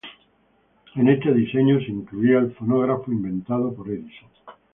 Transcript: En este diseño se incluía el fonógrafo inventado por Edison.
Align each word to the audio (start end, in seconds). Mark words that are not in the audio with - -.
En 0.95 1.07
este 1.09 1.31
diseño 1.31 1.77
se 1.77 1.91
incluía 1.91 2.39
el 2.39 2.55
fonógrafo 2.55 3.11
inventado 3.11 3.71
por 3.75 3.87
Edison. 3.87 4.29